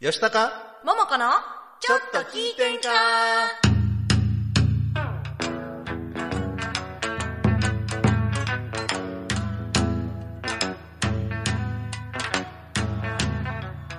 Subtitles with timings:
[0.00, 1.26] よしたかももこの
[1.78, 2.88] ちょっと聞いてんか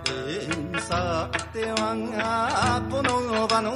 [0.08, 3.76] えーさてはこの場の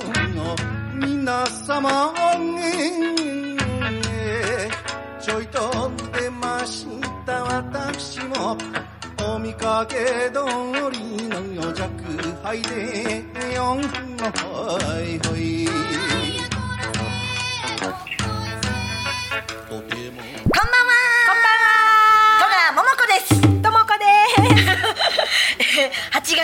[0.96, 2.12] 皆様
[5.22, 6.88] ちょいと出まし
[7.24, 7.44] た。
[7.44, 8.58] 私もお
[9.46, 9.96] 見かけ
[10.34, 10.42] 通
[10.92, 11.88] りの弱
[12.42, 16.35] 敗でよんほいほい。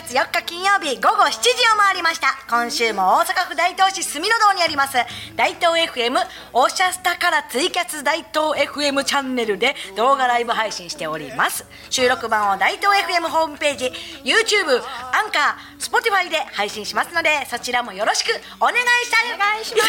[0.01, 2.29] 月4日金曜日午後7時を回りました。
[2.49, 4.97] 今週も大阪府大東市住の堂にあります。
[5.35, 6.17] 大東 FM
[6.53, 11.65] オーシャスタからツイキャス大東 FM チャンネルで動画ライブ配信しております。
[11.91, 13.91] 収録版を大東 FM ホームページ
[14.23, 18.29] YouTube アンカー Spotify で配信しますのでそちらもよろしく
[18.59, 19.35] お願いしたい。
[19.35, 19.81] お願いしま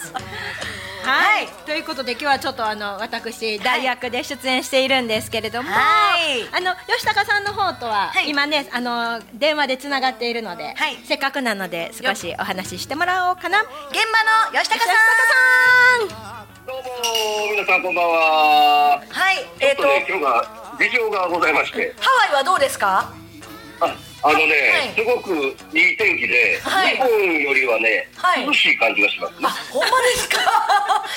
[0.00, 0.75] す
[1.06, 6.42] はい、ということで今日はちょっとあの私代役で出演しているんですけれども、はい。
[6.52, 8.28] あの吉高さんの方とは、はい。
[8.28, 10.96] 今ねあの電話でつながっているので、はい。
[11.04, 13.60] せっかくなので少しお話ししてもらおうかな。
[13.62, 16.08] 現場の吉高さん。
[16.08, 16.82] 吉高さどうも
[17.52, 19.02] 皆さんこんばんは。
[19.08, 19.36] はい。
[19.60, 19.82] えっ、と。
[19.84, 23.14] ちょっとね今日が事情がございまして、ハワイはどうですか？
[23.80, 24.94] ああのね、はい。
[24.96, 26.96] すごくいい天気で、はい。
[26.96, 27.08] 日本
[27.40, 28.46] よりはね、はい。
[28.46, 29.38] 涼しい感じがしますね。
[29.42, 29.50] あ。
[29.70, 30.38] ほんまですか？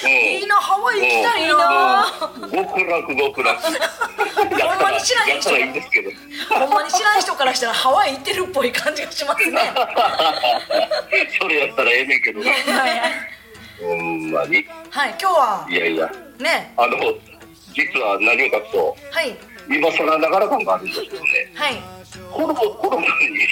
[0.04, 0.12] うん。
[0.12, 2.06] いいなハワイ行きたいな。
[2.52, 4.60] 極楽極楽。
[4.60, 5.42] や ほんまに知らへん。
[5.42, 6.12] 人いいんですけど。
[6.50, 9.60] ほんまに知らん人からしたらハワイ行ってるっぽい感じがしますね。
[11.42, 12.52] それやったらええねんけど、はい。
[13.82, 14.66] ほんまに。
[14.90, 15.66] はい今日は？
[15.70, 16.74] いやいや、ね。
[16.78, 16.98] あの
[17.74, 19.36] 実は何を隠そう、はい。
[19.70, 21.82] 今更ながら感があるんですけどね、はい
[22.32, 23.08] コロコロナに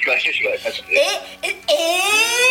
[0.05, 0.93] 感謝しまいまして。
[0.93, 0.97] え
[1.43, 2.47] ええん。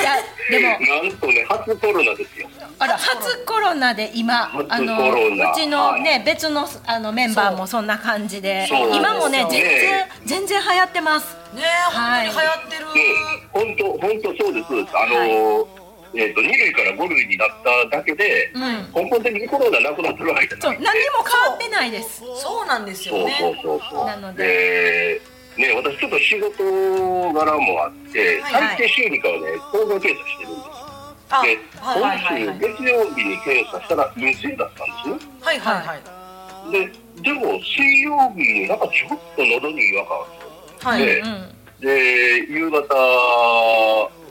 [0.00, 0.16] いや
[0.50, 0.68] でも
[1.02, 2.48] なんとね、初コロナですよ。
[2.78, 11.36] あら初コロナで今初あのうちのね、はい別のあのメンバーもそんな感じで今もね全然ね全然流行ってます。
[11.54, 12.86] ー、ねえ本当に流行ってる、
[13.52, 14.66] 本当本当そうです。
[14.96, 15.83] あの、
[16.16, 17.48] えっ、と二類から五類になっ
[17.90, 18.62] ただけで、うん。
[18.92, 20.86] 根本的にコロナなくなってるわけじゃないんで。
[20.86, 22.22] 何にも変わってないです。
[22.36, 24.06] そうなんですよそうねそうそうそう。
[24.06, 25.20] なので
[25.56, 29.40] で、ね、私ちょっと仕事柄もあって、はいはい最低週にからね、
[29.72, 30.84] 抗原検査してるんです。
[31.30, 35.32] あで、はいはいはいはい今週月曜日に検査したら陰性だったんですね。
[35.40, 36.24] はいはいはい
[36.70, 36.90] で、
[37.22, 41.54] でも水曜日になんかちょっと喉に違和感はい、でうん。
[41.80, 42.84] で、夕方、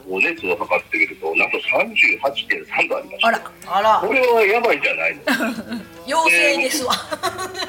[0.08, 3.28] お熱を測ってみると、なんと38.3度ありました。
[3.28, 5.80] あらあらこれはやばいんじゃないの？
[6.06, 6.92] 陽性ですわ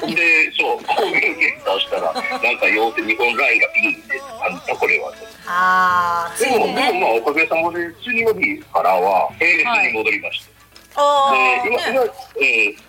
[0.06, 5.16] で、そう、抗原検査をしたら、 なんか陽性、日本ラインがピンで、あんたこれはと。
[5.46, 10.50] あーつでも、ねでもまあ、おかげさまで、次の日からは平熱に戻りまして。
[10.98, 12.10] あで、今、ー今、ね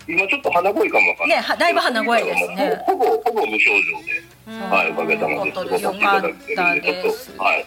[0.08, 1.38] うん、今ちょっと鼻声かもわかんない。
[1.38, 4.22] ねはだいぶ鼻声ですねほぼ、ほぼ無症状で。
[4.48, 7.64] うんはい、おかげさまで、過ごさせていただいてるんで、ちょっと、はい。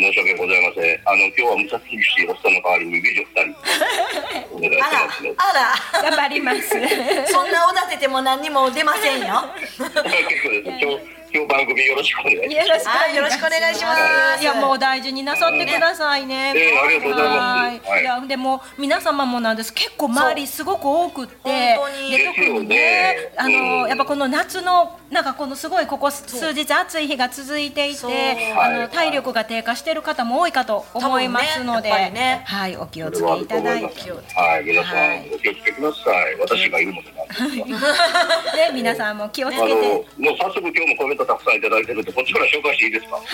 [0.00, 1.00] 申し訳ございません。
[1.04, 4.56] あの、今日はむさ厳しいおっさんの代わりに美女二人。
[4.56, 5.34] お願いしあらますね。
[5.36, 6.70] あら頑張ります。
[7.30, 9.44] そんなおだてても何にも出ませんよ
[9.76, 10.68] 結構です。
[10.68, 12.56] 今日、今日番組よろしくお願いします。
[12.56, 13.16] よろしくはい。
[13.16, 13.94] よろしくお願いしま
[14.38, 14.42] す。
[14.42, 14.44] い。
[14.44, 16.52] やもう大事になさってくださいね。
[16.56, 17.38] ええありがとうございます。
[17.38, 17.80] はい。
[17.80, 18.02] はい。
[18.02, 19.72] いやでも皆様もなんです。
[19.72, 22.10] 結構周りすごく多くって、本当に。
[22.10, 28.78] で特にねねあの、うんやっぱこの夏のなんかこのすごいここ数日暑い日が続いていて、あはい。
[28.80, 32.42] の体力が低下している方も多いかと思いますので、ねね。
[32.46, 32.76] はい。
[32.76, 34.10] お気をつけいただいて。
[34.34, 35.28] はい、皆さはい。
[35.28, 36.36] ん、お気をつけください。
[36.40, 38.56] 私がいるのでなんですが。
[38.56, 39.78] で皆さんも気をつあの、けて。
[40.18, 43.16] もう早速今日もコメントたくさんいただいてるんで、こっちから紹介していいですか？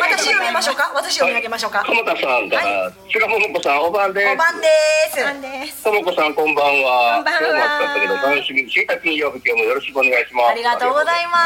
[0.00, 0.90] 私読みましょうか？
[0.94, 1.84] 私読み上げましょうか？
[1.84, 4.32] 鎌田さんから、白桃子さん、おばんです。
[4.32, 4.68] おばんで
[5.12, 5.84] すなんです。
[5.84, 7.16] ともこさん、こんばんは。
[7.16, 10.50] こんばんは今日も暑かったけど、楽しみにしてた金曜日、今日もよろしくお願いします。
[10.50, 11.38] ありがとうございま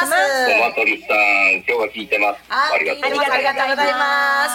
[0.00, 2.40] すお願いしますトマトリさん、今日は聞いてます。
[2.48, 4.48] あありがとうございま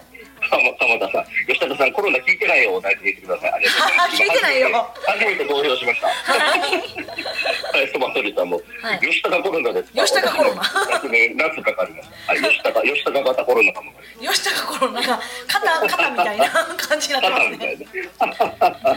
[0.00, 0.05] す。
[0.50, 3.52] ありがとうございます鎌田さん、吉高さん、コロナ聞いてないよ、大事にしてください。
[3.52, 4.22] ありがとうございます。
[4.22, 4.68] 聞いてないよ
[5.06, 6.06] 初めて公表しました。
[6.06, 9.92] はい、トマトリさんも、はい吉高コロナです。
[9.92, 12.32] 吉高コロナ夏ね夏かかりました。
[12.32, 13.92] はい、 吉高、吉高型コロナかも。
[14.20, 18.96] 吉高コロナが肩肩みたいな感じになってます肩みたい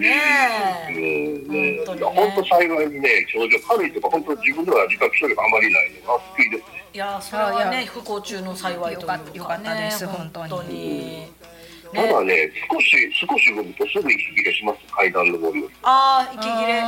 [0.00, 0.08] ね。
[0.10, 0.90] な。
[0.90, 0.96] ね。
[0.96, 6.84] えうんね、本当に幸いにね、症状軽いとか、本当自分では自覚症状があまりないのが好きですね。
[6.92, 11.26] いやそれはね不幸中の幸いというか、ね、よかったです本当に。
[11.94, 15.70] ただね、少し、少し動くとすぐ息切れします、階段登りを。
[15.82, 16.82] ああ息切れ。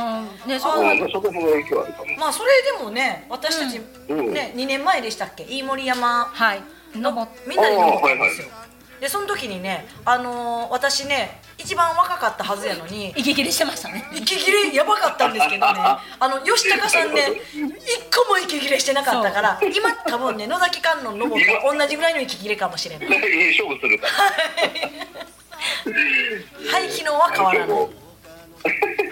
[0.53, 2.15] ねそううん、まあそこも影響あるかも。
[2.17, 3.79] まあそれでもね私たち、
[4.09, 4.33] うん。
[4.33, 5.45] ね2年前でしたっけ？
[5.45, 6.25] 飯盛山。
[6.25, 6.61] はい。
[6.95, 8.47] 登っみんなで登ったんですよ、
[8.99, 14.05] でその時にねあのー私ね一番若かったはずやのに息切れしてましたね。
[14.13, 15.79] 息切れやばかったんですけどね。
[15.79, 17.21] あの吉高さんね
[17.53, 17.63] 一
[18.15, 23.09] 個も息切れしてなかったから今多分ね野崎観音登ったら同じぐらいの息切れかもしれない。
[23.09, 24.13] 勝負するから。
[26.83, 27.87] 肺機能は変わらない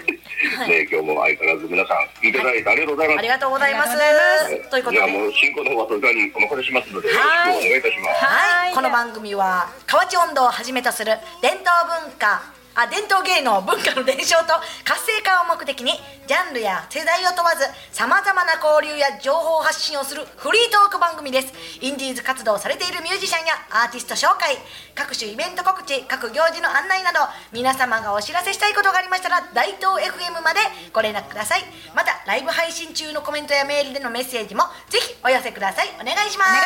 [0.58, 0.70] はい。
[0.70, 3.18] ね、今日も相変わらず皆さん聞いていただいてありがとうございます。
[3.18, 3.90] ありがとうございます。
[3.90, 3.98] とい。
[3.98, 4.96] ますということで。
[4.96, 8.24] じゃあもう進行の方はそれからにお任せしますので、よろしくおはい願いいたします。
[8.26, 8.74] はい、はい。
[8.74, 11.70] この番組は河内音頭をはじめとする伝統
[12.02, 14.54] 文化あ伝統芸能文化の伝承と
[14.86, 15.98] 活性化を目的に
[16.28, 21.52] ジャンルや世代を問わずさまざまな交流や情報発信をするフリートーク番組です。
[21.80, 24.54] インディーズ活動されているミュージシャンやアーティスト紹介
[24.94, 27.18] 各種イベント告知各行事の案内など
[27.50, 30.60] 皆様がお知らせしたいことがありましたら大東 FM まで
[30.92, 31.64] ご連絡ください。
[31.96, 35.88] またライブ配信中のコメントやメールでのメッセージもぜひお寄せください。
[36.00, 36.50] お願いします。
[36.50, 36.62] お願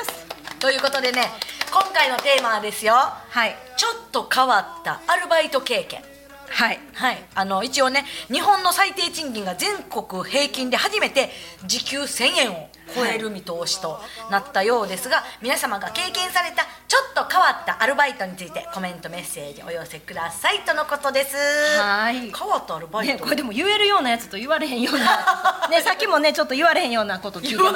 [0.00, 0.45] いします。
[0.58, 1.22] ということでね
[1.70, 2.94] 今回のテーマはですよ。
[2.94, 3.54] はい。
[3.76, 6.00] ちょっと変わったアルバイト経験
[6.48, 6.78] はい。
[6.94, 11.30] はい、あの一応ね日本の最低賃金が全国平均で初めて
[11.66, 13.98] 時給1000円を超える見通しと
[14.30, 21.36] なったようですが、皆様が経験されたちょっと変わったアルバイトについてコメントメッセージお寄せくださいとのことです。
[21.78, 22.30] はい。
[22.30, 25.68] 変わったアルバイね、ト、これでも言えるようなやつと言われへんような。
[25.68, 27.70] ねさっきもねちょっと言われへんようなこと聞いてま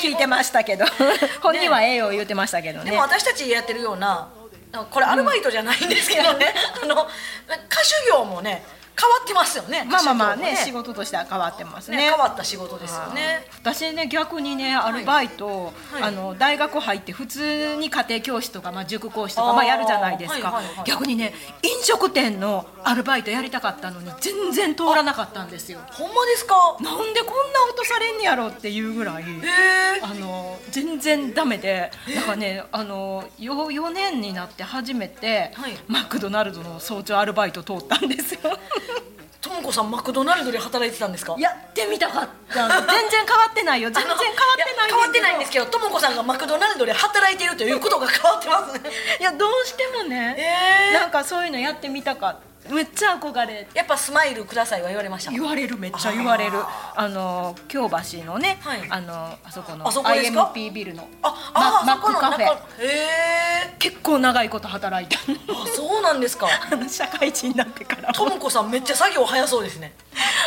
[0.00, 0.86] 聞いてましたけど。
[1.42, 2.90] 本人はええよ言ってましたけどね。
[2.90, 4.28] でも私たちやってるような
[4.90, 8.64] これアルバイトじゃないんですけどね、あの歌手業もね
[9.00, 9.84] 変わってますよね。
[9.88, 10.56] まあまあまあね。
[10.56, 11.98] 仕事としては変わってますね。
[11.98, 13.46] ね変わった仕事ですよね。
[13.60, 16.02] 私ね逆にねアルバイト、はい。
[16.02, 25.80] あの大学入って普通に家庭教師とか、まあ、塾講師とかまあ、やるじゃないですか、はいはいはい逆にね飲食店のアルバイトやりたかったのに全然通らなかったんですよ。
[25.90, 26.54] ほんまですか？
[26.80, 29.24] なんでこんな落とされんねやろっていうぐらい
[30.02, 31.90] あの全然ダメで。
[32.14, 35.78] だからねあの 4, 4年になって初めて、はい。
[35.86, 38.40] マクドナルドの早朝アルバイト通ったんですよ
[39.40, 41.36] ともこさんマクドナルドで働いてたんですか？
[41.38, 43.90] やってみたかった全然変わってないよ。
[43.90, 48.90] 全然変わってないや変わってないんですけどともこさんがマクドナルドで働いているということが変わってますね。
[49.20, 50.36] いやどうしてもね、
[50.92, 51.00] えー。
[51.00, 52.48] なんかそういうのやってみたかった。
[52.74, 55.30] めっちゃ憧れやっぱスマイルくださいは言われました。
[55.30, 56.58] 言われるめっちゃ言われる。
[56.96, 58.82] あの京橋のね、はい。
[58.90, 61.08] あのあそこのあ IMP ビルの。
[61.22, 62.44] あマあそこのマックカフェ。
[62.44, 62.52] 中
[62.82, 63.37] へえ
[63.88, 66.46] 結構長いこと働いたあそうなんですか。
[66.70, 69.94] あの社会人になってからともこさんめっちゃ作業早そうですね。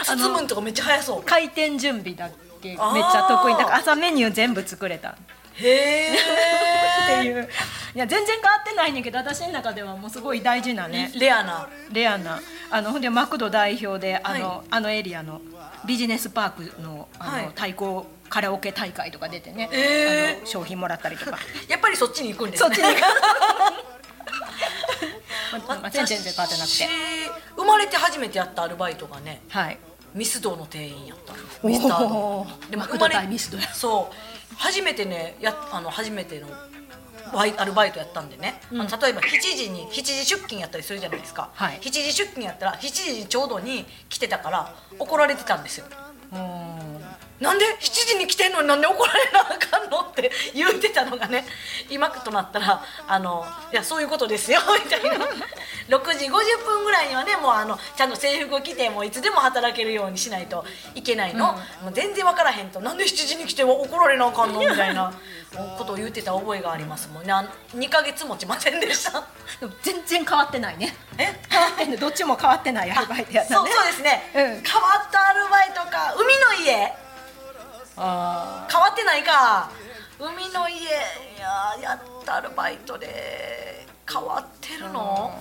[0.05, 1.23] 包むんとかめっちゃ早そう。
[1.23, 2.29] 開店準備だ
[2.61, 3.53] けめっちゃ得意。
[3.55, 5.09] だから朝メニュー全部作れた。
[5.09, 5.13] っ
[5.55, 7.49] へえていう。
[7.95, 11.11] いや全然変わってないねんけど私の中ではもうすごい大事なね。
[11.15, 11.67] レアな。
[11.91, 12.39] レアな。
[12.69, 14.67] あのほんでマクド代表であの,、はい。
[14.69, 15.41] あのエリアの
[15.87, 17.51] ビジネスパークのあの、はい。
[17.55, 20.38] 対抗カラオケ大会とか出てね、えー。
[20.38, 21.38] あの商品もらったりとか。
[21.68, 22.74] やっぱりそっちに行くんですね。
[22.74, 22.95] そっちに
[25.68, 26.86] まあまあ全然変わってなくて。
[26.86, 26.88] 私
[27.57, 29.78] 生まれて初めてやったアルバイトがねはい。
[30.13, 32.48] ミスドの店員やったミスターの。
[32.69, 33.68] でも生まれ対ミスドや。
[33.74, 34.16] そう。
[34.57, 36.48] 初めてねやあの初めての
[37.33, 41.80] アルバイトやったんでね、あの例えば7時に7時出勤やったりするじゃないですか、はい。
[41.80, 45.86] 7時出勤やったら7時ちょうどに来てたから怒られてたんですよ。
[46.33, 46.72] うん
[47.41, 51.44] なんで7時に来てんのになんで怒られなあかんのって言ってたのがね
[51.89, 55.25] 今となったらあのいやそういうことですよ みたいな。
[55.89, 56.31] 6時50
[56.63, 60.63] 分ぐらいにはねもうあのちゃんと制服着てもういつでも働けるようにしないと
[60.94, 65.11] いけないの、もう全然分からへんとなんで7時に来て怒られなあかんのみたいな
[65.77, 67.09] ことを言ってた覚えがあります。
[67.09, 67.44] もんねあ
[67.75, 69.23] 2ヶ月持ちませんでした。
[69.81, 70.95] 全然変わってないね。
[71.18, 71.33] え？
[71.49, 74.42] 変わってんねどっちも変わってないアルバイトやったそうねそうですね、うん。
[74.42, 76.13] 変わったアルバイトか。
[76.16, 76.94] 海の家
[77.98, 79.69] あ変わってないか。
[80.19, 80.78] 海の家。
[80.78, 80.83] い
[81.40, 83.86] ややったアルバイトで。
[84.12, 85.33] 変わってるの？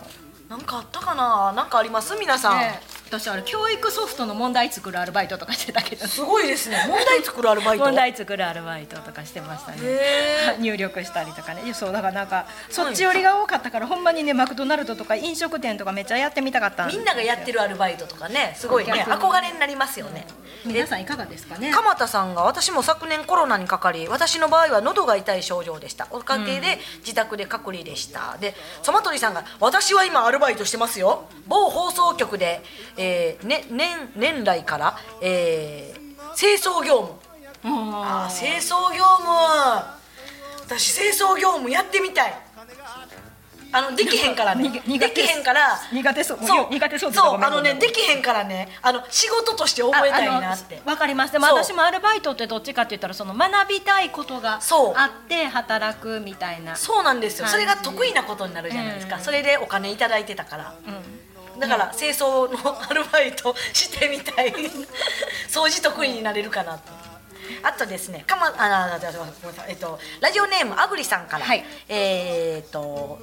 [0.49, 1.53] なんかあったかな？
[1.53, 2.15] なんかあります？
[2.17, 2.81] 皆さん、ね
[3.11, 6.07] 私あれ教育ソフトの問題作るアルバイトとかしてたけど。
[6.07, 6.85] すごいですね。
[6.87, 7.83] 問題作るアルバイト？
[7.87, 9.79] 問題作るアルバイトとかしてましたね。
[9.81, 11.75] へ入力したりとかね。
[11.75, 18.55] そうだからなんかそっち寄りが多かったから、ほんまにねマクドナルドとか飲食店とかめっちゃやってみたかったみんながやってるアルバイトとかね。
[18.57, 19.05] すごいね。
[19.09, 20.25] 憧れになりますよね、
[20.65, 21.73] 皆さんいかがですかね？
[21.73, 26.07] 鎌田さんが私も昨年コロナにかかり私の場合は喉が痛い症状でした。
[26.11, 31.25] おかげで自宅で隔離でした、でソマトリさんが私は今アルバイトしてますよ。
[31.47, 32.63] 某放送局で、
[32.97, 37.19] えーね、年年来から、えー清掃業
[37.63, 37.75] 務。
[37.93, 40.01] あー清掃業務。
[40.65, 42.35] 私清掃業務やってみたい
[43.73, 44.69] あのできへんからね。
[44.69, 45.81] できへんから。
[45.93, 46.39] 苦手そう。
[46.43, 46.69] そう。
[46.71, 47.41] 苦手そうそう。
[47.43, 48.69] あのねできへんからね。
[48.83, 50.83] あの仕事として覚えたいなって。
[50.85, 51.33] わかります。
[51.33, 56.77] でも私もアルバイトってどっちかって言ったらその学びたいことがあって働くみたいな。
[56.77, 57.45] そうなんですよ。
[57.45, 59.23] はいそれが得意なことになるじゃないですか、うん。
[59.23, 60.75] それでお金いただいてたから。
[61.55, 61.61] うん。
[61.61, 64.55] だから清掃のアルバイトしてみたい。
[65.49, 67.10] 掃除得意になれるかなと
[67.63, 69.01] あとですねかまああ
[69.69, 71.65] えっとラジオネームあぐりさんから、はい。
[71.89, 73.19] えーっと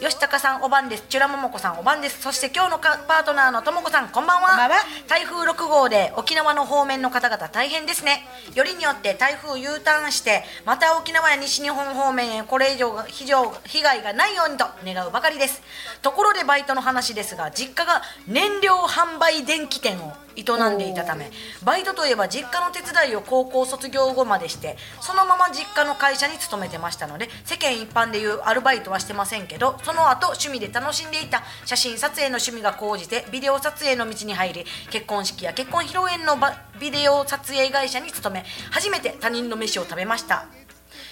[0.00, 1.04] 吉高さんおばんです。
[1.10, 2.22] チュラももこさんおばんです。
[2.22, 4.48] そして今日のかパートナーのともこさんこんばんは。
[4.48, 4.76] こんばんは。
[5.08, 8.26] 台風6号で沖縄の方面の方々大変ですね。
[8.54, 15.62] よりによって台風 U ターンしてまた沖縄や西日本方面へこれ以上が非常被害がないようにと願うばかりです。
[16.00, 21.30] ところでバイトの話ですが実家が燃料販売電気店を営んでいたため
[21.64, 40.46] バイトといえば実家の手伝いを高校卒業後までしてそのまま実家の会社に勤めてましたので世間一般でいうアルバイトはしてませんけどその後趣味で楽しんでいた写真撮影の趣味が高じてビデオ撮影の道に入り結婚式や結婚披露宴のばビデオ撮影会社に勤め初めて他人の飯を食べました、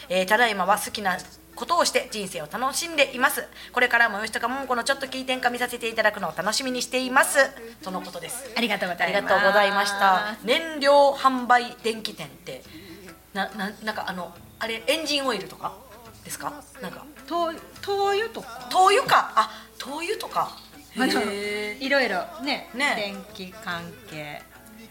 [0.08, 1.18] えーただいまは好きな
[1.59, 3.45] ことをして人生を楽しんでいます。
[3.73, 7.50] これからも吉高桃子のちょっと聞いてんか見させていただくのを楽しみにしています。
[7.83, 8.53] とのことです。
[8.57, 9.23] ありがとうございます。
[9.25, 10.37] がとうございました。
[10.45, 12.62] 燃料販売電気店って
[13.35, 15.75] なななんかあのあれエンジンオイルとか
[16.25, 16.53] ですか？
[16.81, 17.05] なんか。
[17.27, 18.69] 灯灯油とか？
[18.71, 19.33] 灯油か。
[19.35, 20.57] あ灯油とか。
[20.95, 22.95] いろいろねね。
[22.97, 24.43] 電気関係。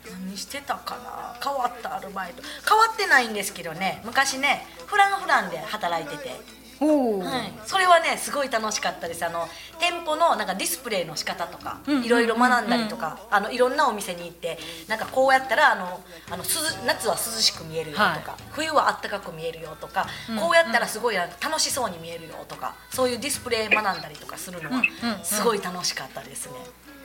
[0.10, 1.38] 何してたかな？
[1.44, 2.44] 変わったアルバイト。
[2.68, 4.02] 変わってないんですけどね。
[4.06, 6.32] 昔ねフランフランで働いてて
[6.80, 9.26] はい、それはねすごい楽しかったです。
[9.26, 9.48] あの
[9.80, 14.58] 店舗のなんかディスプレイの仕方とか、うんいろいろ学んだりとか、あのいろんなお店に行って
[14.88, 16.50] なんかこうやったらあのあの涼
[16.86, 18.22] 夏は涼しく見えるよとか、はい。
[18.52, 26.54] 冬は暖かく見えるよとか、うんこうやったらすごい楽しそうに見えるよとかそういうディスプレイ学んだりとかするのはうんうんすごい楽しかったですね。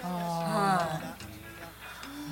[0.02, 1.31] あはい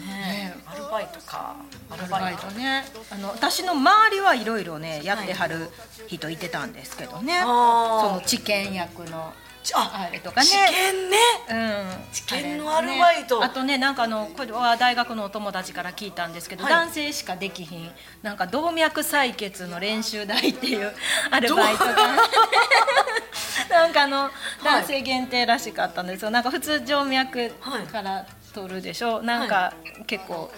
[0.01, 0.55] ね。
[0.67, 1.57] アルバイトか。
[1.91, 2.51] アルバイトト。
[2.53, 5.69] ねあの私の周りはいろいろねやってはる
[6.07, 10.47] 人いてたんですけどね、その知見役のちああれとかね。
[10.47, 11.17] 試験ね。
[11.51, 13.43] うん、知見のアルバイト。
[13.45, 16.73] あ,、とねなんかあのこれは大学のお友達から聞いたんですけど、はい。
[16.73, 17.91] 男性しかできひん。
[18.23, 20.93] なんか動脈採血の練習台っていう
[21.31, 21.95] アルバイトが
[23.71, 24.31] なんかあの
[24.65, 26.31] 男性限定らしかったんですよ。
[26.31, 27.51] なんか普通静脈
[27.93, 29.73] から取るでしょ、なんか
[30.07, 30.51] 結構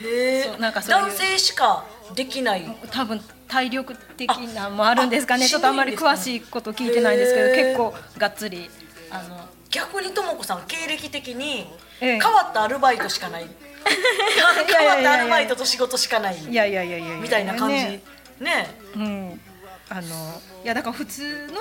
[0.00, 0.56] へえ。
[0.58, 2.64] なんかそう男性しかできない。
[2.90, 5.46] 多分体力的なのもあるんですかね？
[5.46, 8.70] あちょっとあんまり詳しいこと聞いてないんですけど結構がっつり
[9.10, 9.48] あの。
[9.70, 11.64] 逆にともこさん経歴的に
[12.00, 12.20] ええ。
[12.20, 13.46] 変わったアルバイトしかない。
[14.66, 16.38] 変わったアルバイトと仕事しかない。
[16.38, 17.16] いやいやいやいやいや。
[17.18, 17.74] みたいな感じ。
[17.76, 18.02] ね。
[18.40, 18.68] ね。
[18.96, 19.40] うん、
[19.88, 21.60] あのいやだから普通の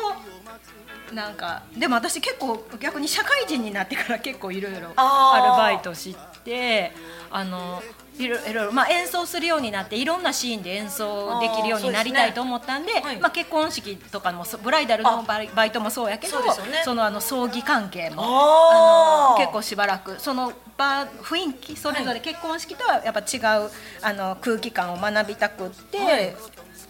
[1.13, 6.92] なんかでも私結構逆に社会人になってから結構いろいろアルバイトして
[7.32, 7.82] あの
[8.18, 13.20] いろいろまあ、演奏するようになっていろんなシーンで演奏できるようになりたいと思ったんでねはい。
[13.20, 16.84] まあ、結婚式とかもそブライダルのバイトもそうやけどそね。
[16.86, 23.70] のあの葬儀関係もあの結構しばらくその場雰囲気それぞれ結婚式とはやっぱ違う
[24.01, 26.36] あの空気感を学びたくって、はい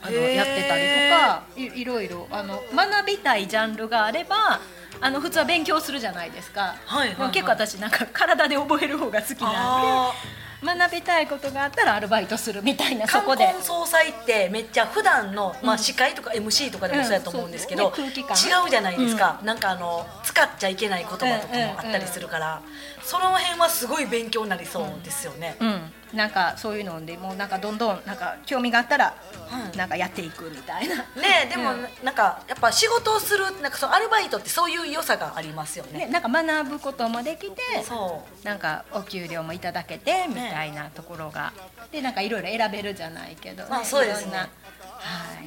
[0.02, 4.60] あのやってたりとかいいろいろあの学びたいジャンルがあれば
[5.02, 13.46] あの普通は勉強するじゃないですか、はいはい結構私なんか体で覚える方が好きなんあで学びたいことがあったらアルバイトするみたいなーそこで。
[13.46, 22.62] 冠婚葬祭ってめっちゃ普段のまあ司会とか MC とかでもそうやと思うんですけど、うんそうね空気違感うじゃないですか、なんかあの使っちゃいけない言葉とかもあったりするから、
[23.04, 25.56] その辺はすごい勉強になりそうですよね。
[25.62, 25.82] うん、
[26.14, 29.16] なんかそういうのでもうなんかどんどんなんか興味があったら、
[29.48, 29.78] はい。
[29.78, 30.96] なんかやっていくみたいな。
[30.96, 31.72] ねでも
[32.04, 36.00] なんかやっぱ仕事をするなんかそうアルバイトってそういう良さがありますよね。
[36.00, 38.46] ね、なんか学ぶこともできてそう。
[38.46, 41.54] なんかお給料もいただけてみたいなところが、
[41.92, 44.50] でなんかいろいろ選べるじゃないけど、ね、まあそうですね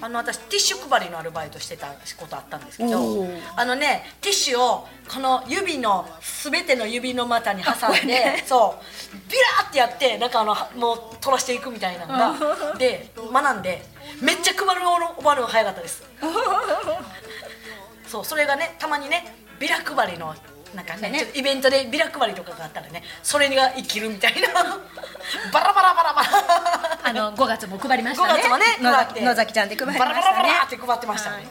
[0.00, 6.06] あの私ティッシュ配りのアルバイトしてたことあったんですけどあのねティッシュをこの指の
[6.42, 12.38] 全ての指の股に挟んで、 そうビラーってやってなんかあのもう取らしていくみたいなの
[12.72, 13.84] が で学んで
[14.20, 14.90] めっちゃ配るの
[15.22, 16.02] 配るの早かったです。
[18.08, 20.34] そうそれがねたまにねビラ配りの
[20.74, 21.30] なんかねね。
[21.34, 24.48] イベントでビラ配りとかがあったらねそれが生きるみたいな。
[25.52, 27.00] バラバラバラバラ。
[27.04, 29.14] あの5月も配りました5ね月もね野配って。
[29.14, 31.46] 崎野崎ちゃんで配りまバラバラしたねバラって配ってましたね、はい。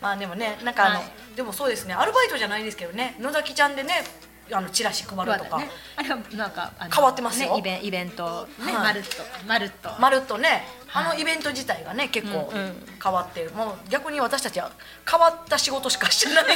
[0.00, 1.36] まあでもねなんかあの、はい。
[1.36, 1.94] でもそうですね。
[1.94, 4.04] アルバイトじゃないですけどね野崎ちゃんでね
[4.52, 7.52] あのチラシ配るとか、ね、あれはなんか変わってますよ。
[7.54, 8.48] ね、イベンイベント。
[8.58, 8.82] ね、はい。
[8.84, 9.22] まるっと。
[9.46, 9.90] まるっと。
[10.00, 12.52] まるっとねあのイベント自体がね結構
[13.02, 14.70] 変わってる、もう逆に私たちは
[15.08, 16.44] 変わった仕事しかしてない。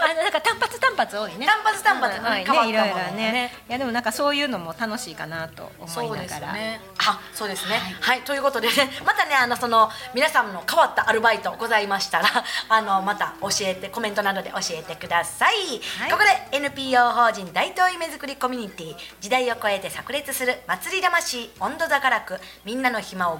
[0.00, 1.46] あなんか単発単発多いね。
[1.46, 2.18] 単発単発。
[2.18, 2.24] うん。
[2.24, 3.32] 多いね変わったものいろいろね。
[3.32, 6.80] ねいやでもなんかそういうのも楽しいかなと思いうながら、すね。
[6.98, 7.80] あ、そうですね。
[8.00, 12.28] はい、ということでね、 またね、あのその皆さんの変わったアルバイトございましたら、
[12.68, 15.80] あのまた教えてコメントなどで教えてください。
[15.98, 16.10] はい。
[16.10, 23.39] ここで NPO 法人大東夢作りコミュニティ時代を超えて炸裂する祭り魂温度座がらくみんなの暇を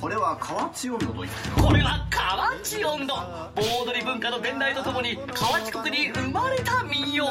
[0.00, 7.26] これは河内温度といってこれは河内音頭盆踊り文化の伝来とともに河内国に生まれた民謡。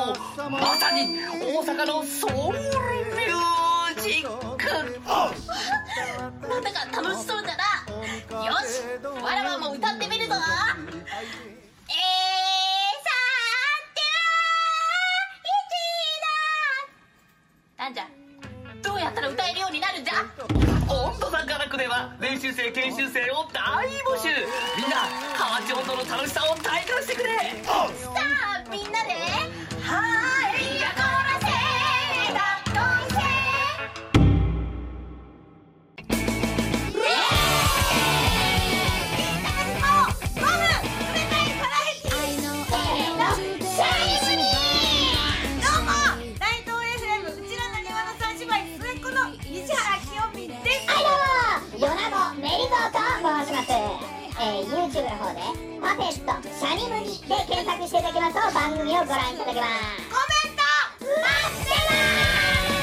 [0.49, 4.65] まさに大阪のソウルミュージック。
[6.47, 7.63] なんだか楽しそうだな。
[8.45, 8.83] よし
[9.23, 10.33] わらわも歌ってみるぞ。
[10.35, 18.07] えー、なんじゃ
[18.83, 20.76] どうやったら歌えるようになるんじゃ
[21.77, 24.29] 温度座ガラクでは練習生研修生を大募集。
[24.75, 24.97] みんな
[25.37, 27.29] 浜町との楽しさを体感してくれ。
[27.63, 29.13] さあみんなで。
[29.83, 30.46] はーい。
[54.67, 55.41] YouTube の方で
[55.81, 59.73] 「パペットシャニムニ」で検索していただきますと番組をご覧いただけます
[60.09, 60.63] コメント
[61.05, 62.77] 待って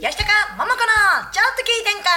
[0.00, 0.86] 吉高桃子の
[1.30, 2.10] ちょっと聞いてんか？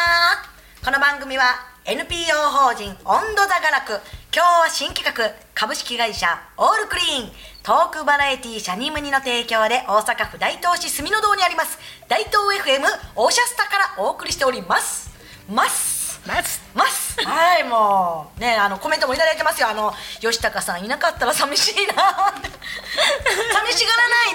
[0.84, 1.43] この番組は
[1.86, 4.00] NPO 法人温度座がらく
[4.36, 7.32] 今日は新企画株式会社オールクリーン
[7.63, 11.80] トークバラエティシャニムニの提供で大阪府大東市住の堂にあります。
[12.10, 12.84] 大東 FM
[13.15, 15.10] オーシャスタからお送りしております。
[15.50, 16.19] ます。
[16.28, 16.62] ます。
[16.76, 17.26] ます。
[17.26, 18.39] はいもう。
[18.41, 19.69] ねあのコメントもいただいてますよ。
[19.69, 24.34] あの吉高さんいなかったら寂しいな寂しがらない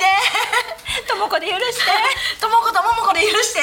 [1.05, 1.09] で。
[1.09, 1.93] ともこで許して。
[2.41, 3.61] ともことももこで許して。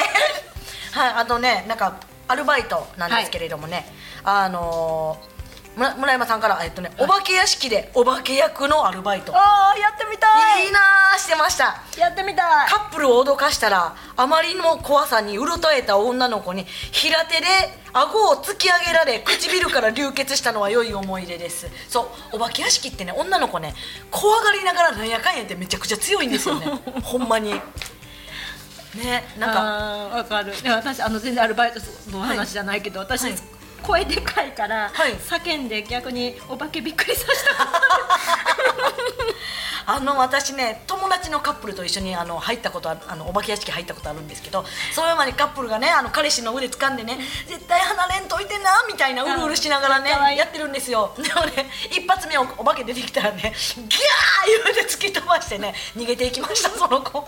[0.91, 1.95] はいあとねなんか
[2.27, 3.91] アルバイトなんですけれどもね、
[4.23, 5.37] あのー
[5.77, 9.31] 村村山さんから、えっとね、お化け屋敷でお化け役のアルバイト。
[9.35, 10.65] ああやってみたい。
[10.65, 11.83] いいなーしてました。
[11.99, 12.67] やってみたい。
[12.67, 17.45] カップルを脅かしたらあまりの怖さにうろたえた女の子に平手で
[17.93, 21.67] 顎を突き上げられ唇から流血したのは良い思い出です。
[21.87, 23.75] そうお化け屋敷ってね女の子ね
[24.09, 26.65] 怖がりながらなんやかんやってめちゃくちゃ強いんですよね。
[27.03, 27.53] ほんまに。
[28.95, 29.59] ねなんか
[30.17, 30.53] わかる。
[30.65, 35.13] 私あの全然アルバイトの話じゃないけど、私、はい声でかいから、はい。
[35.13, 37.67] 叫んで逆にお化けびっくりさせた。
[39.89, 51.13] あの私ね友達のカップルと一緒にあの入ったことあのお化け屋敷入ったことあるんですけどその前にカップルがねあの彼氏の腕掴んでね絶対離れんといてなみたいなうるうるしながらねやってるんですよ。
[51.15, 53.53] でもね一発目おお化け出てきたらねギャー
[54.65, 57.19] 言うて突き飛ばしてね逃げていきました その子。
[57.19, 57.23] っ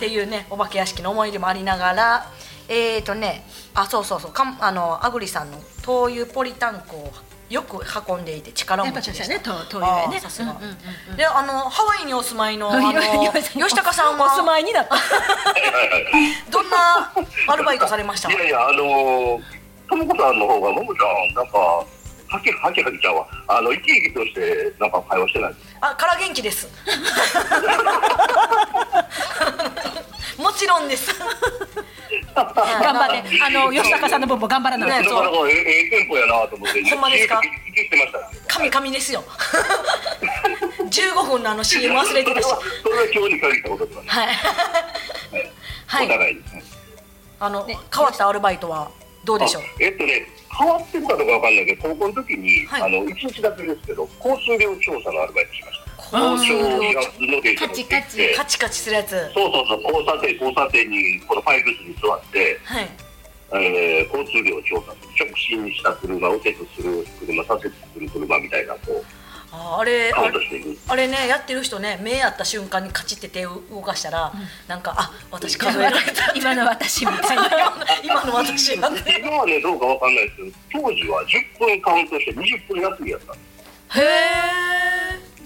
[0.00, 2.30] ていうねお化け屋敷の思い出もありながら
[2.68, 3.44] えーとね
[3.80, 4.32] あそうそうそう。
[4.32, 7.12] かんあのアグリさんの灯油ポリタンクを
[7.48, 9.28] よく運んでいて力持ちでした。
[9.28, 9.40] ね。
[9.42, 10.64] 灯灯油やねさすが、うんうん
[11.10, 13.00] うんであのハワイにお住まいのあのよ
[13.32, 14.26] 吉高さんは？
[14.26, 14.96] お住まいになった。
[16.50, 17.12] どんな
[17.48, 18.30] アルバイトされました？
[18.30, 19.42] いやいや、あのー、
[19.88, 21.84] ともこさんの方が、ももちゃん、なんか、は
[22.42, 23.26] きはきはきちゃうわ。
[23.48, 25.54] あの、生き生きとして、なんか会話してない。
[25.80, 26.68] あから元気です
[30.36, 31.10] もちろんです。
[32.34, 33.42] 頑張って。
[33.42, 36.82] あの吉高さんの分も頑張らないねなかなかええええテンポやなと思って。
[36.90, 37.40] ほんまですか？
[38.48, 39.24] 神々ですよ。
[40.90, 42.44] 15分のあの CM 忘れてたし。
[42.44, 43.94] それはそれは今日に限ったことで。
[44.06, 44.28] はい。
[45.86, 46.62] はおい互いですね。
[47.40, 48.90] あの、変わったアルバイトは
[49.24, 49.62] どうでしょう？
[49.62, 50.26] あえっとね、
[50.58, 52.82] 変わってるかどうかわかんないけど、高校の時に、はい。
[52.82, 55.77] あの1日だけですけど、交通量調査のアルバイトしました。
[56.12, 58.34] 交通量交通の電車乗ってきてカチカチ。
[58.36, 59.10] カチカチするやつ。
[59.34, 62.88] そうそうそう、交差点、交差点にこのパイプ椅子に座って、はい。
[63.50, 67.62] えー交通量調査する、直進にした車、右折する車、左折
[67.94, 69.04] する車みたいな、こう、
[69.50, 70.78] ああれカウあれントしていく。
[70.88, 74.30] あれねやってる人ね目合った瞬間にカチって手を動かしたら、
[74.66, 76.32] なんかあ私数えられた。
[76.36, 77.48] 今の私みたいな。
[78.04, 80.52] 今の私今はね、どうかわかんないですけど、
[80.84, 83.32] 当時は10分カウントして20分休みやった。
[83.32, 83.42] んで
[83.94, 84.00] す。
[84.00, 84.97] へえ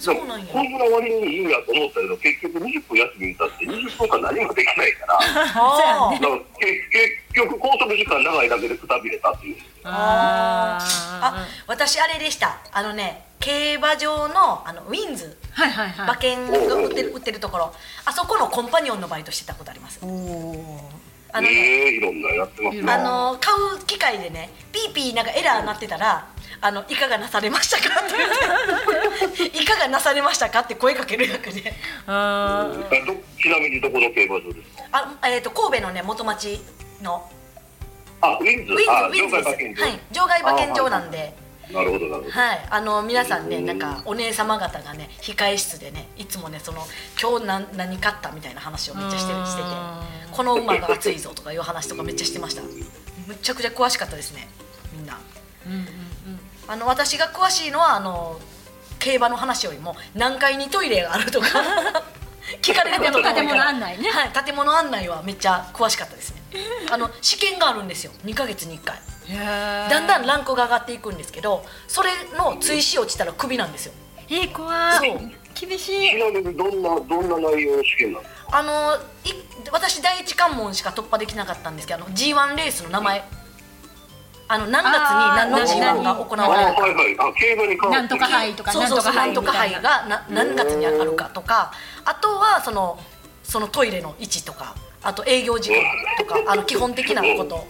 [0.02, 0.46] そうなんや。
[0.52, 6.18] こんな割にいいんやと思ったけど、結局20分休みにたって20分間何もできないから、 だから
[6.58, 9.56] け結局拘束時間長いだけでくたびれたっていう。
[9.84, 10.78] あ
[11.22, 12.58] あ私あれでした。
[12.72, 15.36] あのね競馬場のあのウィンズ。
[15.52, 16.04] はいはいはい。
[16.06, 17.72] 馬券が売ってる売ってるところ。
[18.04, 20.00] あそこのコンパニオンのバイトしてたことあります。
[20.02, 22.92] あのねええいろんなやってますね。
[22.92, 26.26] あの買う機会でねピーピーなんかエラーなってたら
[26.64, 28.14] 「あのいかがなされましたか?」って
[29.36, 31.74] 言って「いかがなされましたか?」って声かける役で。
[32.06, 32.70] あ
[33.42, 34.84] ちなみにどこの競馬場ですか？
[34.92, 36.60] あ、えー、と神戸のね元町
[37.02, 37.28] の。
[38.20, 38.72] あ、ウィンズ？
[38.72, 39.74] ウィンズあ、ウィンズ場外馬券場？
[39.74, 41.34] ですはい場外馬券場なんで。
[41.72, 42.30] なるほど、なるほど。
[42.30, 46.86] はいあの皆さんねなんかお姉様方がね控え室でねいつもねその
[47.20, 49.68] 今日何何買ったみたいな話をめっちゃしてしてて。
[50.30, 52.62] この馬が熱いぞとかいう話とかめっちゃしてました。
[52.62, 54.48] むっちゃくちゃ詳しかったですね
[54.92, 55.18] みんな
[56.68, 58.40] あの私が詳しいのはあの
[58.98, 61.46] 競馬の話よりも何階にトイレがあるとか
[62.62, 63.34] 聞かれることが多いから。
[63.34, 64.10] 建物案内ね。
[64.10, 66.42] はい建物案内はめっちゃ詳しかったですね。
[66.90, 68.12] あの試験があるんですよ。
[68.24, 69.00] 2ヶ月に1回。
[69.88, 73.92] だんだんランクが上がっていくんですけどそれの追試落ちたらクビなんですよ。
[74.28, 75.06] えー、怖そう。
[75.06, 78.98] い厳しちいなみにどんな、どんな内容の試験なんですかあのい
[79.70, 83.24] 私第一関門しか突破できなかったんですけどあの G1 レースの名前
[84.48, 87.90] あの何月に何のあー G1 が行われるか。
[87.90, 91.72] なんとか杯とかそうそうそうなんとか杯みたいがな何月にあるかとか。
[92.04, 92.98] あとはその
[93.42, 94.74] そのトイレの位置とか。
[95.04, 95.82] あと営業時間
[96.18, 96.52] とか。
[96.52, 97.66] あの基本的なこと。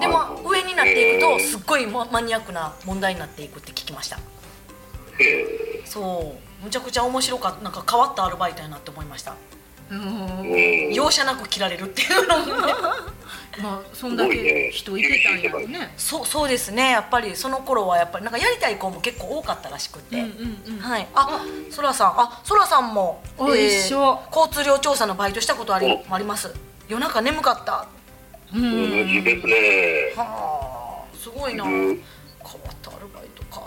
[0.00, 4.18] でも上になっていくとすっごいママニアックな問題になっていくって聞きました。
[5.18, 6.64] えそう。
[6.64, 9.30] むちゃくちゃ面白かったなんか変わったアルバイトやなって思いました。
[9.32, 9.34] ー
[9.90, 10.94] うん。
[10.94, 12.72] 容赦なく切られるっていうのもね。
[13.60, 15.92] まあそんだけ人いてたんやろね。
[15.96, 16.90] そうそうですね。
[16.92, 20.24] やっぱりその頃はやっぱりなんかやりたい子も結構多かったらしくて、
[20.80, 21.06] はい。
[21.14, 22.08] あそらさん。
[22.20, 24.20] あそらさんも、お一緒。
[24.34, 26.54] 交通量調査のバイトしたことありあります？
[26.88, 27.86] 夜中眠かった。
[28.54, 28.90] うん。
[28.90, 30.12] 無事ですね。
[30.16, 31.64] はあすごいな。
[31.64, 32.02] うん
[32.42, 33.60] 変わったアルバイトか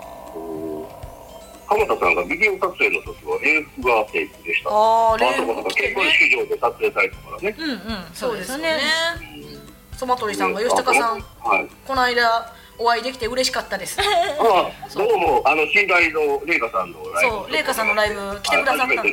[1.68, 4.70] 鎌田さんがビデオ撮影の時は英服がテイクでした。
[4.70, 7.56] あーあとか結婚式場で撮影されたからね。
[7.58, 7.78] うんうん
[8.12, 8.78] そうですよね
[9.96, 11.68] そまとりさんが吉高さんはい。
[11.86, 14.04] この間お会いできて嬉しかったですあ
[14.96, 17.36] どうも、あの、信頼の麗華さんのライブ。
[17.36, 19.12] そう麗華さんのライブ来てくださったん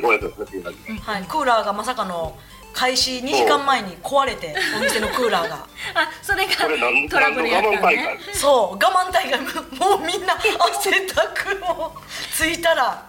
[1.00, 2.36] はい、クーラーがまさかの
[2.72, 5.56] 開始2時間前に壊れてお店のクーラーが。
[5.94, 11.94] あそれがトラブルやったそう我慢大会もうみんな汗だくも
[12.34, 13.06] ついたら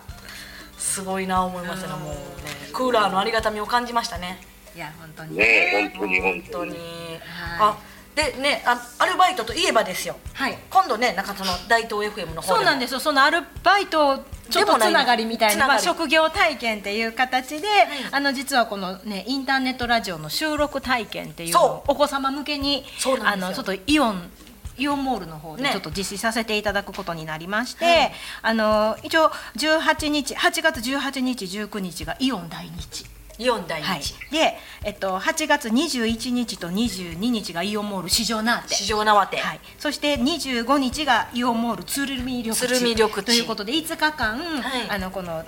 [0.77, 2.17] すごいな思いましたねもうね。
[2.73, 4.39] クーラーのありがたみを感じましたね。
[4.75, 5.37] いや本当に。
[5.37, 6.77] ねえ、本当に本本当に。
[7.59, 7.77] あ
[8.15, 10.17] でねあアルバイトといえばですよ。
[10.33, 10.57] はい。
[10.69, 12.55] 今度ねなんかその大東 FM の方でも。
[12.57, 12.99] そうなんですよ。
[12.99, 17.67] そのアルバイトちょっとつながりみたいな、まあ、職業体験っていう形で、
[18.11, 22.83] あの実はこのねインターネットラジオの収録体験っていうのをお子様向けに
[23.23, 24.29] あのちょっとイオン
[24.77, 25.69] イオンモールの方でね。
[25.71, 33.05] ちょっと実施させていただくことになりまして、あの一応18日8月18日19日がイオン大日。
[33.43, 34.01] イオン第一、はい、
[34.31, 44.89] で、えっと、8月21日と22日がイオンモール市場ナーテ市場縄手、はい、そして25日がイオンモール鶴見緑地ということで5日間、はい。
[44.89, 45.43] あのこの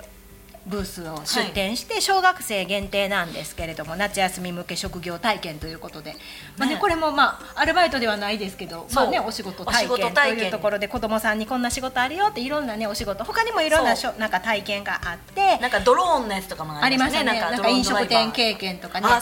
[0.66, 6.16] ブースを出展して、小学生限定なんですけれども夏休み向け職業体験ということで、
[6.56, 6.80] まあね、ね。
[6.80, 17.38] これもまあアルバイトではないですけど、まあね、お仕事体験というところで子どもさんにこんな仕事あるよっていろんなねお仕事他にもいろんなしょなんか体験があってなんかドローンのやつとかもありますよね。
[17.38, 19.18] なんか飲食店系経験とかね、あ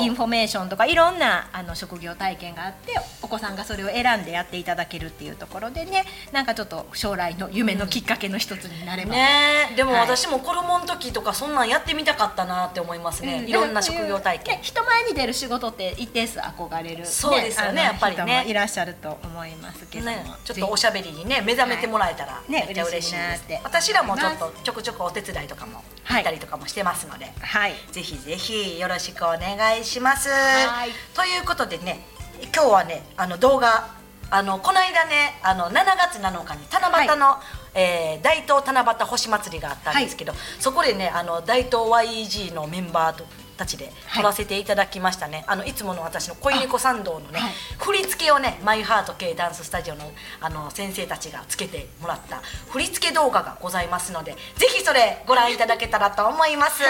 [0.00, 9.12] インフォメーションとかいろんなあの職業体験があって、お子さんがそれを選んでやっていただけるっていうところでね、なんかちょっと将来の夢のきっかけの一つになれば。
[9.12, 9.72] ね。
[9.76, 10.00] でもはい。
[10.00, 13.48] 私も子供の時とかそんなんやってみたかったなって思いますね、うん。
[13.48, 14.56] いろんな職業体験。
[14.56, 18.44] ね、人前に出る仕事って一定数憧れる、そうですよねやっぱりね。
[18.46, 30.28] いらっしゃると思いますけども、ね、ちょっとおしゃべりにね目覚めてもらえたらめねっちゃ嬉しいです、嬉しいなって私らもちょっとちょくちょくお手伝いとかもはい行ったりとかもしてますので、はい、ぜひぜひよろしくお願いします。
[30.28, 30.90] はい。
[31.14, 32.06] ということでね
[32.54, 33.94] 今日はねあの動画
[34.30, 37.36] あのこの間ねあの7月7日に七夕の、
[37.76, 43.24] えー大東七夕星祭りがあったんですけど、そこでねあの大東 YG のメンバーと
[43.56, 47.40] たちで撮らせていただきましたね、あのいつもの私の恋猫参道のね、
[47.78, 50.10] 振り付けをねマイハート系ダンススタジオの
[50.40, 56.82] あの先生たちがつけてもらった振り付け動画がございますのでぜひそれご覧いただけたらと思います、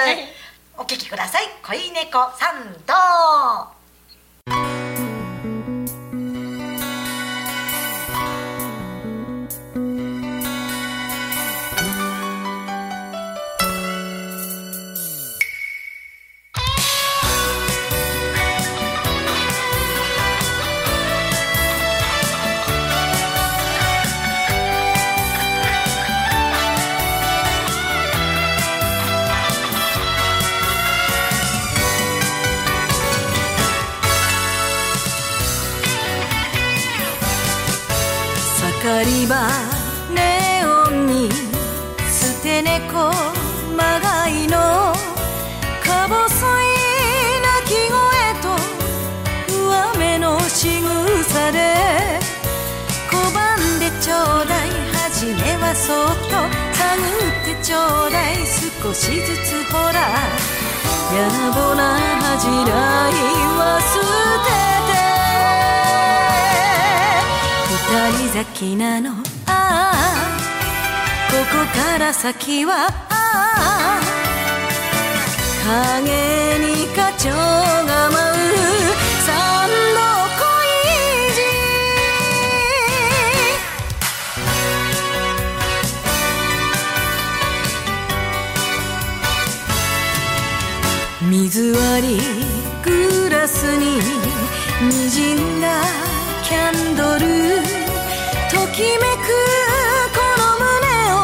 [0.77, 1.45] お聞きください。
[1.65, 2.95] 恋猫参道
[57.67, 58.37] ちょうだい。
[58.47, 59.95] 少しずつほら。
[61.11, 61.19] 野
[61.53, 63.13] 暮な恥じらい
[63.59, 63.99] は捨
[64.47, 64.55] て
[64.87, 64.95] て。
[67.91, 69.11] 二人咲きなの。
[69.47, 69.95] ああ。
[71.29, 73.15] ここから先はあ
[73.81, 74.01] あ。
[75.99, 76.07] 影
[76.61, 78.46] に花鳥が舞う。
[94.79, 95.81] 滲んだ
[96.45, 97.21] キャンドル
[98.51, 99.33] ときめく
[100.13, 101.17] この胸を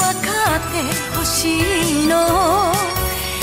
[0.00, 0.74] 分かって
[1.16, 2.12] ほしいの。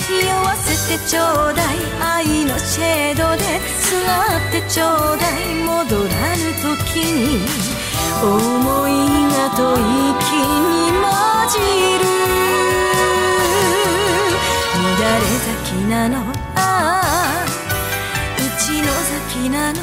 [0.10, 3.44] 酔わせてちょうだい愛のシェードで
[3.80, 3.96] 座
[4.38, 6.44] ってちょうだい戻らぬ
[6.84, 7.48] 時に
[8.22, 8.92] 思い
[9.34, 11.04] が吐息に混
[11.52, 11.56] じ
[12.00, 12.04] る。
[15.00, 16.35] 乱れ咲きなの。
[19.50, 19.75] の咲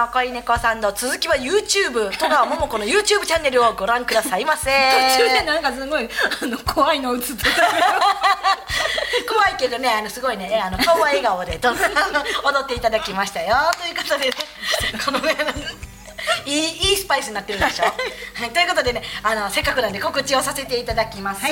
[0.00, 4.70] の恋猫さんの続きは YouTube 戸川桃子の YouTube チャンネルをご覧くださいませ。
[5.18, 6.08] 途中でなんかすごい
[6.42, 7.44] あの怖いの映ってた
[9.28, 11.76] 怖いけどねあのすごいねあの顔は笑顔でと踊
[12.62, 13.56] っていただきましたよ。
[13.78, 14.32] ということでね
[15.04, 15.20] この
[16.50, 21.50] いいいスパイスになってるでしょ、はい、ということでねあのせっかくなんで告知をさせていただきます、8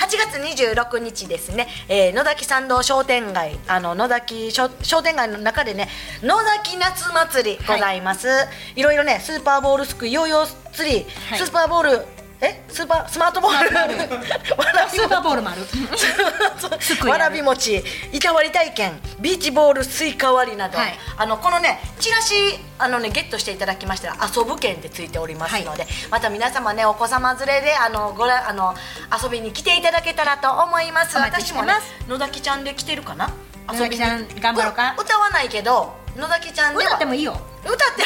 [0.00, 5.88] 月26日ですね、えー野崎参道商店街あの野崎商商店街の中でね
[6.22, 8.28] 野崎夏祭りございます、
[8.76, 13.74] い、ろいろねスーパーボールすくいヨーヨー釣り、スーパーボールえスーパースマートボール。
[13.76, 17.08] わらびスーパーボールもある。
[17.08, 18.92] わらび餅板割り体験。
[19.20, 20.94] ビーチボールスイカ割りなど、はい。
[21.18, 22.34] あのこのねチラシ
[22.78, 28.74] あのねゲットしていただきましたら遊ぶ券でついておりますので、また皆様ねお子様連れであのごらあの
[29.22, 31.18] 遊びに来ていただけたらと思います。
[31.18, 31.74] 私もね
[32.08, 33.30] 野崎ちゃんで来てるかな？
[33.68, 37.36] 野崎ちゃん頑張ろうかう歌わないけど野崎ちゃんでは歌ってもいいよ。
[37.62, 38.04] 歌って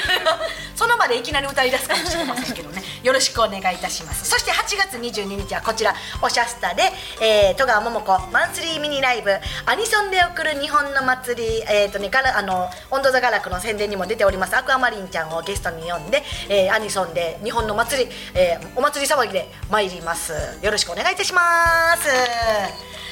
[0.75, 2.83] その場でいきなり歌い出すかもしれませんけどね。
[3.03, 4.29] よろしくお願いいたします。
[4.29, 9.33] そして8月22日はこちらおしゃスタで、えー、戸川桃子マンスリーミニライブ
[9.67, 14.57] アニソンで送る日本の祭りえっ、とねガラあの温度座ガラクの宣伝にも出ております。
[14.57, 20.59] アクアマリンちゃんをゲストに呼んで、えーアニソンで日本の祭り、えーお祭り騒ぎで参ります。
[20.61, 22.09] よろしくお願いいたします。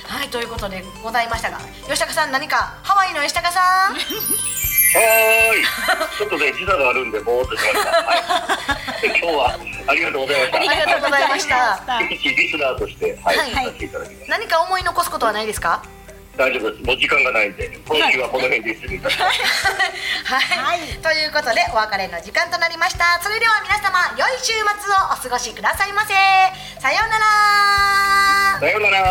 [0.08, 3.96] はいということでございましたが吉高さん何かハワイの吉高さん？
[4.94, 5.64] はーい。
[6.18, 7.90] ちょっとね、時差があるんで、ぼーっとしました。
[8.02, 8.18] はい。
[9.02, 10.56] 今日は、ありがとうございました。
[10.56, 14.30] ありがとうございました一リスナーとして、はい、はいさせていただきます。
[14.30, 15.82] 何か思い残すことはないですか？
[16.36, 16.82] 大丈夫です。
[16.84, 19.40] もう時間がないんで、今週はこの辺で失礼いたします。
[20.32, 20.40] は
[20.76, 24.64] い、ということでお別れの時間となりましたそれでは皆様良い週末を
[25.12, 26.14] お過ごしくださいませ
[26.80, 27.24] さようなら
[28.60, 29.02] さようなら。